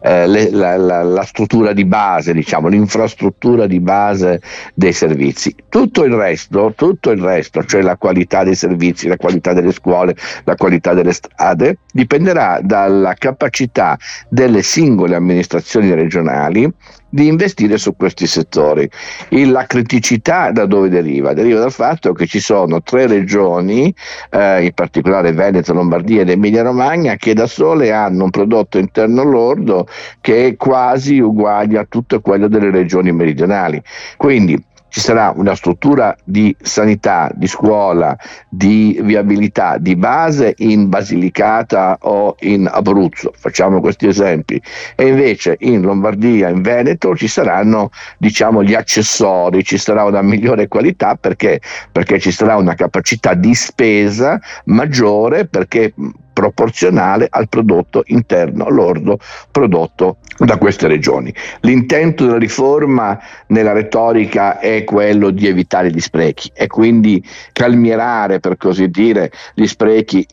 Eh, 0.00 0.28
le, 0.28 0.50
la, 0.50 0.76
la, 0.76 1.02
la, 1.02 1.22
struttura 1.24 1.72
di 1.72 1.84
base, 1.84 2.32
diciamo, 2.32 2.68
l'infrastruttura 2.68 3.66
di 3.66 3.80
base 3.80 4.40
dei 4.74 4.92
servizi. 4.92 5.54
Tutto 5.68 6.04
il 6.04 6.12
resto, 6.12 6.72
tutto 6.76 7.10
il 7.10 7.20
resto, 7.20 7.64
cioè 7.64 7.82
la 7.82 7.96
qualità 7.96 8.44
dei 8.44 8.54
servizi, 8.54 9.08
la 9.08 9.16
qualità 9.16 9.52
delle 9.52 9.72
scuole, 9.72 10.14
la 10.44 10.54
qualità 10.54 10.94
delle 10.94 11.12
strade, 11.12 11.78
dipenderà 11.92 12.60
dalla 12.62 13.14
capacità 13.14 13.98
delle 14.28 14.62
singole 14.62 15.16
amministrazioni 15.16 15.92
regionali 15.92 16.72
di 17.08 17.26
investire 17.26 17.78
su 17.78 17.96
questi 17.96 18.26
settori. 18.26 18.88
E 19.28 19.46
la 19.46 19.64
criticità 19.66 20.50
da 20.50 20.66
dove 20.66 20.88
deriva? 20.88 21.32
Deriva 21.32 21.60
dal 21.60 21.72
fatto 21.72 22.12
che 22.12 22.26
ci 22.26 22.40
sono 22.40 22.82
tre 22.82 23.06
regioni, 23.06 23.94
eh, 24.30 24.64
in 24.64 24.72
particolare 24.72 25.32
Veneto, 25.32 25.72
Lombardia 25.72 26.22
ed 26.22 26.30
Emilia 26.30 26.62
Romagna, 26.62 27.16
che 27.16 27.34
da 27.34 27.46
sole 27.46 27.92
hanno 27.92 28.24
un 28.24 28.30
prodotto 28.30 28.78
interno 28.78 29.22
lordo 29.22 29.86
che 30.20 30.46
è 30.46 30.56
quasi 30.56 31.18
uguale 31.18 31.78
a 31.78 31.86
tutto 31.88 32.20
quello 32.20 32.48
delle 32.48 32.70
regioni 32.70 33.12
meridionali. 33.12 33.82
Quindi 34.16 34.62
ci 34.88 35.00
sarà 35.00 35.32
una 35.34 35.54
struttura 35.54 36.16
di 36.24 36.54
sanità, 36.60 37.30
di 37.34 37.46
scuola, 37.46 38.16
di 38.48 38.98
viabilità 39.02 39.78
di 39.78 39.96
base 39.96 40.54
in 40.58 40.88
Basilicata 40.88 41.98
o 42.00 42.36
in 42.40 42.68
Abruzzo, 42.70 43.32
facciamo 43.36 43.80
questi 43.80 44.06
esempi, 44.06 44.60
e 44.94 45.06
invece 45.06 45.56
in 45.60 45.82
Lombardia, 45.82 46.48
in 46.48 46.62
Veneto 46.62 47.14
ci 47.16 47.28
saranno 47.28 47.90
diciamo, 48.18 48.62
gli 48.62 48.74
accessori, 48.74 49.64
ci 49.64 49.78
sarà 49.78 50.04
una 50.04 50.22
migliore 50.22 50.68
qualità 50.68 51.14
perché? 51.14 51.60
perché 51.92 52.18
ci 52.18 52.30
sarà 52.30 52.56
una 52.56 52.74
capacità 52.74 53.34
di 53.34 53.54
spesa 53.54 54.40
maggiore 54.64 55.46
perché 55.46 55.92
proporzionale 56.38 57.26
al 57.28 57.48
prodotto 57.48 58.04
interno 58.06 58.68
lordo 58.68 59.18
prodotto 59.50 60.18
da 60.38 60.56
queste 60.56 60.86
regioni. 60.86 61.34
L'intento 61.62 62.26
della 62.26 62.38
riforma 62.38 63.18
nella 63.48 63.72
retorica 63.72 64.60
è 64.60 64.84
quello 64.84 65.30
di 65.30 65.48
evitare 65.48 65.90
gli 65.90 65.98
sprechi 65.98 66.52
e 66.54 66.68
quindi 66.68 67.20
calmierare, 67.50 68.38
per 68.38 68.56
così 68.56 68.88
dire, 68.88 69.32
gli 69.52 69.66
sprechi 69.66 70.24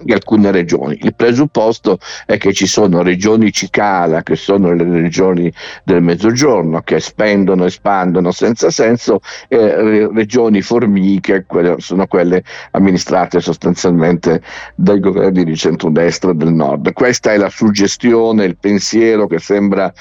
di 0.00 0.12
alcune 0.12 0.50
regioni. 0.50 0.98
Il 1.02 1.14
presupposto 1.14 1.98
è 2.26 2.36
che 2.36 2.52
ci 2.52 2.66
sono 2.66 3.02
regioni 3.02 3.52
cicala, 3.52 4.22
che 4.22 4.36
sono 4.36 4.72
le 4.72 4.84
regioni 4.84 5.52
del 5.84 6.02
mezzogiorno, 6.02 6.82
che 6.82 7.00
spendono 7.00 7.64
e 7.64 7.66
espandono 7.66 8.30
senza 8.30 8.70
senso, 8.70 9.20
e 9.48 10.08
regioni 10.12 10.62
formiche, 10.62 11.44
quelle, 11.46 11.76
sono 11.78 12.06
quelle 12.06 12.42
amministrate 12.72 13.40
sostanzialmente 13.40 14.42
dai 14.74 15.00
governi 15.00 15.44
di 15.44 15.56
centrodestra 15.56 16.32
del 16.32 16.52
nord. 16.52 16.92
Questa 16.92 17.32
è 17.32 17.36
la 17.36 17.50
suggestione, 17.50 18.44
il 18.44 18.56
pensiero 18.56 19.26
che 19.26 19.38
sembra 19.38 19.92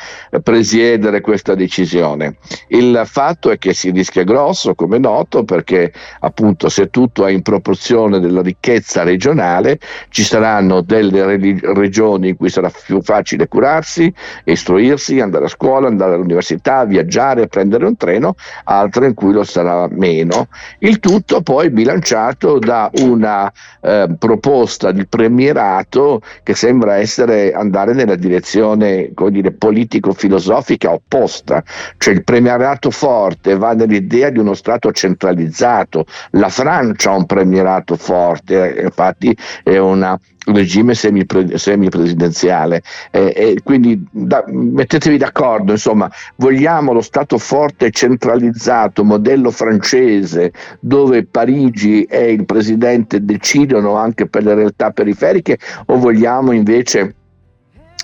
presiedere 0.44 1.22
questa 1.22 1.56
decisione. 1.56 2.38
Il 2.70 3.02
fatto 3.06 3.52
è 3.52 3.58
che 3.58 3.74
si 3.74 3.92
rischia 3.92 4.24
grosso, 4.24 4.76
come 4.76 4.98
noto, 4.98 5.44
perché 5.44 5.92
appunto 6.20 6.70
se 6.70 6.90
tutto 6.90 7.26
è 7.26 7.32
in 7.32 7.42
proporzione 7.42 8.20
della 8.20 8.42
ricchezza 8.42 9.04
regionale, 9.04 9.80
ci 10.10 10.24
saranno 10.24 10.82
delle 10.82 11.38
regioni 11.74 12.30
in 12.30 12.38
cui 12.38 12.50
sarà 12.50 12.72
più 12.86 13.02
facile 13.02 13.48
curarsi, 13.48 14.14
istruirsi, 14.44 15.20
andare 15.20 15.46
a 15.46 15.50
scuola, 15.50 15.88
andare 15.88 16.16
all'università, 16.16 16.86
viaggiare, 16.86 17.48
prendere 17.48 17.86
un 17.86 17.96
treno, 17.98 18.36
altre 18.66 19.08
in 19.08 19.14
cui 19.14 19.34
lo 19.34 19.44
sarà 19.44 19.88
meno. 19.90 20.48
Il 20.80 21.00
tutto 21.00 21.42
poi 21.42 21.70
bilanciato 21.70 22.60
da 22.60 22.90
una 23.02 23.52
eh, 23.82 24.08
proposta 24.18 24.92
di 24.92 25.06
premierato 25.06 26.22
che 26.44 26.56
sembra 26.56 26.98
essere 26.98 27.52
andare 27.54 27.94
nella 27.94 28.16
direzione 28.16 29.12
dire, 29.30 29.52
politico-filosofica 29.52 30.92
opposta, 30.92 31.64
cioè 31.98 32.14
il 32.14 32.24
premierato 32.24 32.92
forte 32.92 33.56
va 33.56 33.74
nell'idea 33.74 34.30
di 34.30 34.40
uno 34.40 34.54
Stato 34.54 34.92
centralizzato, 34.92 36.06
la 36.32 36.50
Francia 36.50 37.12
ha 37.12 37.16
un 37.16 37.26
premierato 37.26 37.96
forte, 37.96 38.82
infatti 38.84 39.36
è 39.78 39.80
una 39.80 40.20
regime 40.48 40.94
semipresidenziale. 40.94 42.82
Eh, 43.12 43.34
eh, 43.36 43.60
quindi 43.64 44.06
da, 44.10 44.44
mettetevi 44.48 45.18
d'accordo, 45.18 45.72
insomma, 45.72 46.10
vogliamo 46.36 46.94
lo 46.94 47.02
Stato 47.02 47.38
forte 47.38 47.92
centralizzato, 47.92 49.04
modello 49.04 49.52
francese, 49.52 50.52
dove 50.80 51.26
Parigi 51.26 52.04
e 52.04 52.32
il 52.32 52.46
presidente 52.46 53.24
decidono 53.24 53.96
anche 53.96 54.28
per 54.28 54.44
le 54.44 54.56
realtà 54.56 54.92
periferiche, 54.92 55.58
o 55.88 55.98
vogliamo 55.98 56.52
invece 56.52 57.16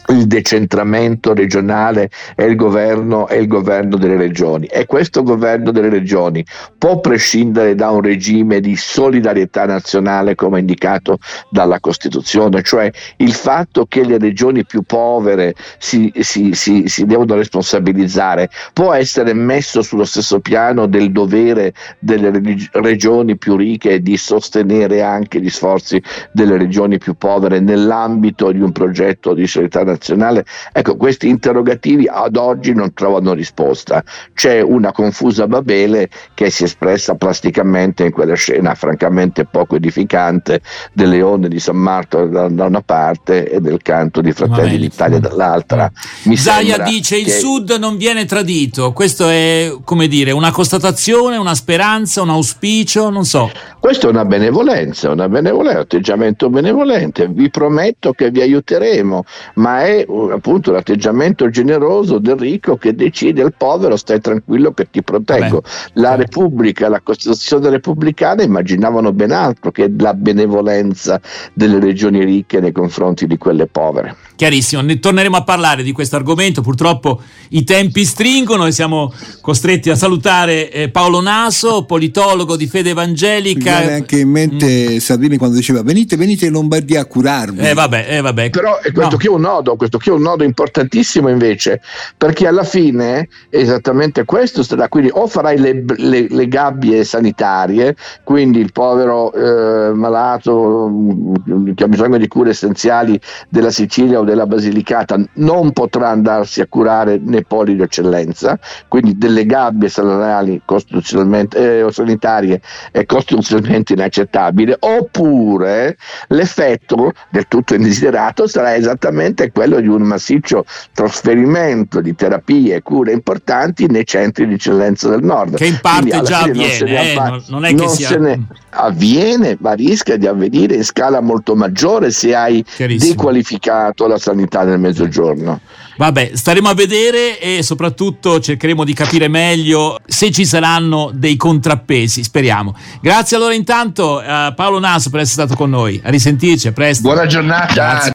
il 0.10 0.28
decentramento 0.28 1.34
regionale 1.34 2.10
e 2.36 2.46
il 2.46 2.56
governo 2.56 3.28
e 3.28 3.38
il 3.38 3.48
governo 3.48 3.98
delle 3.98 4.18
regioni. 4.18 4.66
E 4.68 4.86
questo 4.86 5.24
governo 5.24 5.72
delle 5.72 5.90
regioni 5.90 6.46
può 6.78 7.00
prescindere 7.00 7.76
da 7.76 7.90
un 7.90 8.02
regime 8.02 8.60
di 8.60 8.76
solidarietà 8.76 9.66
nazionale 9.66 10.36
come 10.36 10.60
indicato 10.60 11.18
dalla 11.50 11.80
Costituzione, 11.80 12.62
cioè 12.64 12.92
il 13.18 13.34
fatto 13.34 13.86
che 13.86 14.04
le 14.04 14.18
regioni 14.18 14.66
più 14.66 14.82
povere 14.84 15.54
si, 15.78 16.12
si, 16.20 16.54
si, 16.54 16.84
si 16.88 17.06
devono 17.06 17.36
responsabilizzare 17.36 18.50
può 18.74 18.94
essere 18.94 19.34
messo 19.34 19.82
sullo 19.82 20.06
stesso 20.06 20.40
piano 20.40 20.86
del 20.86 21.12
dovere 21.12 21.74
delle 22.00 22.32
regioni 22.74 23.38
più 23.38 23.56
ricche 23.56 24.02
di 24.02 24.18
sostenere 24.18 25.02
anche 25.02 25.40
gli 25.40 25.50
sforzi 25.50 26.02
delle 26.32 26.58
regioni 26.58 26.98
più 26.98 27.16
povere 27.16 27.60
nell'ambito 27.60 28.52
di 28.52 28.60
un 28.60 28.72
progetto 28.72 29.34
di 29.34 29.48
solidarietà 29.48 29.80
nazionale 29.80 29.93
nazionale. 29.94 30.46
Ecco, 30.72 30.96
questi 30.96 31.28
interrogativi 31.28 32.08
ad 32.12 32.36
oggi 32.36 32.74
non 32.74 32.94
trovano 32.94 33.34
risposta. 33.34 34.04
C'è 34.34 34.62
una 34.62 34.92
confusa 34.92 35.48
Babele 35.48 36.10
che 36.34 36.50
si 36.50 36.64
è 36.64 36.66
espressa 36.66 37.16
plasticamente 37.16 38.06
in 38.06 38.12
quella 38.12 38.36
scena 38.36 38.76
francamente 38.76 39.46
poco 39.46 39.76
edificante 39.76 40.62
del 40.92 41.10
leone 41.10 41.48
di 41.48 41.60
San 41.60 41.78
Marco 41.78 42.26
da, 42.26 42.48
da 42.50 42.66
una 42.66 42.82
parte 42.82 43.50
e 43.50 43.60
del 43.62 43.82
canto 43.82 44.22
di 44.22 44.32
Fratelli 44.32 44.78
d'Italia 44.78 45.20
dall'altra. 45.20 45.92
Mi 46.24 46.36
Zaia 46.38 46.80
dice 46.80 47.16
che... 47.16 47.22
il 47.22 47.30
Sud 47.30 47.72
non 47.80 47.98
viene 47.98 48.26
tradito, 48.26 48.92
questo 48.94 49.28
è 49.30 49.72
come 49.84 50.08
dire 50.08 50.32
una 50.32 50.52
constatazione, 50.52 51.38
una 51.38 51.56
speranza, 51.56 52.22
un 52.22 52.30
auspicio, 52.30 53.10
non 53.10 53.26
so. 53.26 53.52
Questa 53.80 54.08
è 54.08 54.10
una 54.10 54.26
benevolenza, 54.26 55.12
una 55.12 55.28
benevolenza, 55.28 55.72
un 55.74 55.82
atteggiamento 55.82 56.50
benevolente. 56.50 57.28
Vi 57.28 57.50
prometto 57.50 58.14
che 58.14 58.32
vi 58.32 58.42
aiuteremo, 58.42 59.24
ma 59.56 59.83
è 59.86 60.06
appunto 60.32 60.72
l'atteggiamento 60.72 61.50
generoso 61.50 62.18
del 62.20 62.38
ricco 62.38 62.78
che 62.78 62.96
decide 62.96 63.42
al 63.42 63.54
povero 63.56 63.96
stai 63.96 64.20
tranquillo 64.20 64.74
che 64.74 64.88
ti 64.90 65.04
proteggo. 65.04 65.62
Vabbè. 65.62 65.68
La 65.94 66.16
Repubblica, 66.16 66.90
la 66.90 67.02
Costituzione 67.02 67.70
repubblicana 67.70 68.44
immaginavano 68.44 69.12
ben 69.12 69.32
altro 69.32 69.72
che 69.72 69.92
la 69.98 70.14
benevolenza 70.14 71.20
delle 71.54 71.80
regioni 71.80 72.24
ricche 72.24 72.60
nei 72.60 72.72
confronti 72.72 73.28
di 73.28 73.38
quelle 73.38 73.68
povere. 73.68 74.16
Chiarissimo, 74.36 74.82
ne 74.82 75.00
torneremo 75.00 75.38
a 75.38 75.44
parlare 75.44 75.84
di 75.84 75.92
questo 75.92 76.16
argomento, 76.16 76.62
purtroppo 76.62 77.22
i 77.50 77.64
tempi 77.64 78.04
stringono 78.04 78.66
e 78.66 78.72
siamo 78.72 79.14
costretti 79.42 79.90
a 79.90 79.96
salutare 79.96 80.72
eh, 80.72 80.90
Paolo 80.90 81.22
Naso, 81.22 81.86
politologo 81.86 82.56
di 82.56 82.68
fede 82.68 82.90
evangelica. 82.90 83.76
Mi 83.76 83.78
viene 83.80 83.94
anche 83.94 84.20
in 84.20 84.30
mente 84.30 84.96
mm. 84.96 84.98
Salvini 84.98 85.38
quando 85.38 85.56
diceva 85.56 85.84
venite, 85.84 86.16
venite 86.18 86.48
in 86.48 86.52
Lombardia 86.52 87.02
a 87.02 87.06
curarvi. 87.06 87.60
Eh 87.60 87.74
vabbè, 87.74 88.08
eh 88.10 88.22
vabbè. 88.22 88.50
Però 88.50 88.80
questo 88.82 89.12
no. 89.12 89.18
qui 89.18 89.28
è 89.28 89.30
un 89.30 89.42
nodo, 89.42 89.73
questo 89.76 89.98
qui 89.98 90.12
è 90.12 90.14
un 90.14 90.22
nodo 90.22 90.44
importantissimo 90.44 91.30
invece, 91.30 91.82
perché 92.18 92.48
alla 92.48 92.64
fine 92.64 93.28
è 93.50 93.58
esattamente 93.58 94.26
questo 94.26 94.64
sarà, 94.64 94.88
quindi 94.88 95.10
o 95.14 95.28
farai 95.28 95.58
le, 95.58 95.84
le, 95.98 96.28
le 96.30 96.48
gabbie 96.48 97.04
sanitarie, 97.04 97.96
quindi 98.24 98.60
il 98.60 98.72
povero 98.72 99.32
eh, 99.34 99.94
malato 99.94 100.88
mm, 100.90 101.74
che 101.74 101.84
ha 101.84 101.88
bisogno 101.88 102.18
di 102.18 102.28
cure 102.28 102.52
essenziali 102.52 103.20
della 103.50 103.72
Sicilia 103.72 104.20
o 104.20 104.24
della 104.24 104.46
Basilicata 104.46 105.18
non 105.34 105.72
potrà 105.72 106.10
andarsi 106.10 106.62
a 106.62 106.68
curare 106.68 107.20
nei 107.22 107.44
poli 107.46 107.76
di 107.76 107.82
eccellenza, 107.82 108.60
quindi 108.88 109.18
delle 109.18 109.46
gabbie 109.46 109.90
salariali 109.90 110.62
costituzionalmente 110.66 111.86
eh, 111.86 111.92
sanitarie 111.92 112.62
è 112.92 113.06
costituzionalmente 113.06 113.94
inaccettabile, 113.94 114.78
oppure 114.80 115.98
l'effetto 116.28 117.14
del 117.30 117.48
tutto 117.48 117.76
indesiderato 117.76 118.48
sarà 118.48 118.76
esattamente 118.76 119.52
quello 119.52 119.63
di 119.68 119.88
un 119.88 120.02
massiccio 120.04 120.66
trasferimento 120.94 122.02
di 122.02 122.16
terapie 122.16 122.76
e 122.76 122.82
cure 122.82 123.12
importanti 123.12 123.88
nei 123.88 124.06
centri 124.06 124.48
di 124.48 124.56
eccellenza 124.56 125.10
del 125.10 125.24
nord. 125.24 125.56
Che 125.56 125.66
in 125.66 125.80
parte 125.82 126.22
già 126.22 126.42
avviene, 126.42 127.12
eh, 127.12 127.16
non, 127.16 127.44
non, 127.48 127.66
è 127.66 127.74
che 127.74 127.88
sia... 127.88 128.08
se 128.10 128.18
ne 128.18 128.48
avviene, 128.72 129.58
ma 129.60 129.74
rischia 129.74 130.18
di 130.18 130.28
avvenire 130.28 130.76
in 130.76 130.84
scala 130.84 131.22
molto 131.22 131.56
maggiore 131.56 132.12
se 132.12 132.36
hai 132.36 132.64
dequalificato 132.78 134.08
la 134.08 134.18
sanità 134.18 134.64
nel 134.64 134.80
mezzogiorno. 134.80 135.60
Vabbè, 135.96 136.32
staremo 136.34 136.70
a 136.70 136.74
vedere 136.74 137.40
e 137.40 137.62
soprattutto 137.62 138.40
cercheremo 138.40 138.84
di 138.84 138.94
capire 138.94 139.28
meglio 139.28 140.00
se 140.06 140.32
ci 140.32 140.44
saranno 140.44 141.12
dei 141.14 141.38
contrappesi, 141.38 142.24
speriamo. 142.24 142.76
Grazie 143.00 143.38
allora 143.38 143.54
intanto 143.54 144.20
a 144.20 144.54
Paolo 144.56 144.80
Naso 144.80 145.12
per 145.12 145.20
essere 145.20 145.46
stato 145.46 145.56
con 145.56 145.70
noi. 145.70 146.02
A 146.04 146.10
risentirci, 146.10 146.68
a 146.68 146.72
presto. 146.72 147.04
Buona 147.04 147.28
giornata. 147.28 147.74
Grazie. 147.74 148.12